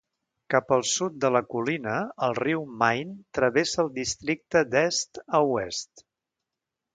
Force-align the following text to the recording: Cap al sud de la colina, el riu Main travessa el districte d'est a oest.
Cap 0.51 0.71
al 0.75 0.85
sud 0.91 1.17
de 1.25 1.29
la 1.35 1.41
colina, 1.55 1.93
el 2.27 2.33
riu 2.39 2.63
Main 2.85 3.11
travessa 3.39 3.85
el 3.85 3.93
districte 3.99 4.65
d'est 4.73 5.21
a 5.41 5.45
oest. 5.59 6.05